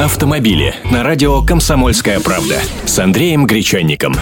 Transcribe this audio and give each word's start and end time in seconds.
Автомобили 0.00 0.74
на 0.90 1.04
радио 1.04 1.40
«Комсомольская 1.40 2.18
правда» 2.18 2.60
с 2.84 2.98
Андреем 2.98 3.46
Гречанником. 3.46 4.16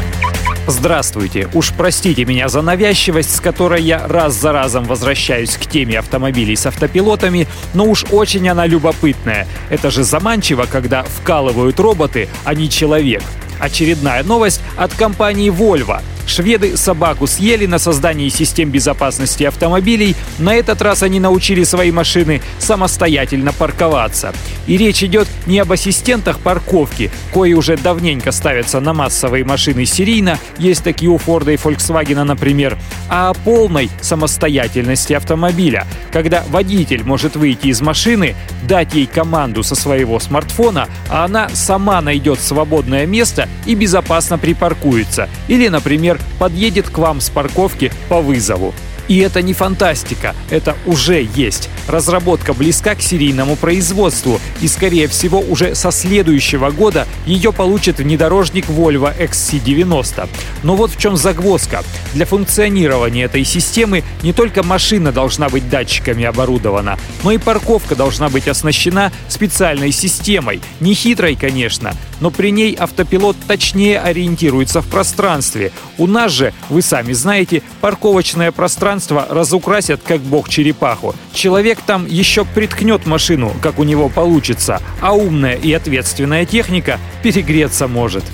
Здравствуйте. 0.67 1.48
Уж 1.54 1.72
простите 1.72 2.27
меня 2.27 2.48
за 2.48 2.61
навязчивость, 2.61 3.35
с 3.35 3.41
которой 3.41 3.82
я 3.82 4.06
раз 4.06 4.35
за 4.35 4.53
разом 4.53 4.85
возвращаюсь 4.85 5.56
к 5.56 5.64
теме 5.64 5.98
автомобилей 5.98 6.56
с 6.56 6.66
автопилотами, 6.66 7.48
но 7.72 7.87
уж 7.87 8.04
очень 8.11 8.46
она 8.50 8.66
любопытная. 8.66 9.48
Это 9.71 9.90
же 9.90 10.04
заманчиво, 10.04 10.67
когда 10.71 11.04
вкалывают 11.04 11.81
роботы, 11.81 12.29
а 12.45 12.54
не 12.54 12.69
человек. 12.69 13.23
Очередная 13.59 14.23
новость 14.25 14.61
от 14.77 14.93
компании 14.93 15.51
Volvo. 15.51 16.02
Шведы 16.33 16.78
собаку 16.78 17.27
съели 17.27 17.66
на 17.66 17.78
создании 17.78 18.30
систем 18.30 18.70
безопасности 18.70 19.45
автомобилей. 19.45 20.16
На 20.38 20.55
этот 20.55 20.80
раз 20.80 21.02
они 21.02 21.20
научили 21.20 21.62
свои 21.62 21.92
машины 21.92 22.41
самостоятельно 22.59 23.52
парковаться. 23.52 24.33
И 24.66 24.79
речь 24.79 25.02
идет 25.02 25.29
не 25.47 25.59
об 25.59 25.71
ассистентах 25.73 26.38
парковки, 26.38 27.10
кои 27.34 27.52
уже 27.52 27.77
давненько 27.77 28.33
ставятся 28.33 28.80
на 28.80 28.95
массовые 28.95 29.45
машины 29.45 29.84
серийно, 29.84 30.38
есть 30.57 30.83
такие 30.83 31.10
у 31.10 31.19
Форда 31.19 31.52
и 31.52 31.57
Volkswagen, 31.57 32.23
например, 32.23 32.79
а 33.10 33.29
о 33.29 33.35
полной 33.35 33.91
самостоятельности 34.01 35.12
автомобиля, 35.12 35.87
когда 36.12 36.45
водитель 36.49 37.02
может 37.05 37.37
выйти 37.37 37.66
из 37.66 37.83
машины, 37.83 38.35
дать 38.62 38.95
ей 38.95 39.07
команду 39.07 39.62
со 39.62 39.74
своего 39.74 40.19
смартфона, 40.19 40.88
а 41.10 41.27
она 41.27 41.51
сама 41.51 42.01
найдет 42.01 42.41
свободное 42.41 43.05
место 43.05 43.51
и 43.66 43.74
безопасно 43.74 44.38
припаркуется. 44.38 45.29
Или, 45.49 45.69
например, 45.69 46.19
подъедет 46.39 46.89
к 46.89 46.99
вам 46.99 47.21
с 47.21 47.31
парковки 47.31 47.93
по 48.09 48.21
вызову. 48.21 48.75
И 49.09 49.19
это 49.19 49.43
не 49.43 49.53
фантастика, 49.53 50.35
это 50.51 50.77
уже 50.87 51.29
есть. 51.35 51.69
Разработка 51.89 52.55
близка 52.55 52.95
к 52.95 53.03
серийному 53.03 53.57
производству, 53.57 54.41
и, 54.61 54.69
скорее 54.69 55.09
всего, 55.09 55.41
уже 55.41 55.75
со 55.75 55.91
следующего 55.91 56.71
года 56.71 57.07
ее 57.27 57.53
получит 57.53 57.99
внедорожник 57.99 58.66
Volvo 58.69 59.15
XC90. 59.19 60.29
Но 60.63 60.77
вот 60.77 60.93
в 60.93 60.99
чем 60.99 61.16
загвоздка. 61.16 61.83
Для 62.15 62.27
функционирования 62.27 63.24
этой 63.24 63.45
системы 63.45 64.05
не 64.22 64.33
только 64.33 64.62
машина 64.62 65.12
должна 65.12 65.48
быть 65.48 65.68
датчиками 65.68 66.24
оборудована, 66.24 66.98
но 67.24 67.33
и 67.33 67.39
парковка 67.39 67.96
должна 67.96 68.28
быть 68.28 68.48
оснащена 68.48 69.12
специальной 69.28 69.92
системой. 69.92 70.61
Не 70.80 70.94
хитрой, 70.94 71.34
конечно, 71.34 71.94
но 72.22 72.30
при 72.30 72.52
ней 72.52 72.74
автопилот 72.74 73.36
точнее 73.48 73.98
ориентируется 73.98 74.80
в 74.80 74.86
пространстве. 74.86 75.72
У 75.98 76.06
нас 76.06 76.30
же, 76.30 76.54
вы 76.70 76.80
сами 76.80 77.12
знаете, 77.12 77.62
парковочное 77.80 78.52
пространство 78.52 79.26
разукрасят 79.28 80.00
как 80.06 80.20
бог 80.20 80.48
черепаху. 80.48 81.16
Человек 81.34 81.80
там 81.84 82.06
еще 82.06 82.44
приткнет 82.44 83.06
машину, 83.06 83.52
как 83.60 83.80
у 83.80 83.82
него 83.82 84.08
получится, 84.08 84.80
а 85.00 85.14
умная 85.14 85.54
и 85.54 85.72
ответственная 85.72 86.46
техника 86.46 87.00
перегреться 87.24 87.88
может. 87.88 88.24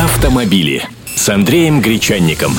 Автомобили 0.00 0.84
с 1.14 1.28
Андреем 1.28 1.82
Гречанником. 1.82 2.54